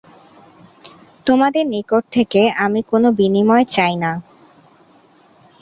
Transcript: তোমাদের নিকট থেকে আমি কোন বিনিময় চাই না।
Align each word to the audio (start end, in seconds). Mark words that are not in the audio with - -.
তোমাদের 1.27 1.63
নিকট 1.67 2.03
থেকে 2.11 2.41
আমি 2.57 2.79
কোন 2.81 3.03
বিনিময় 3.11 3.65
চাই 3.71 3.93
না। 3.95 4.11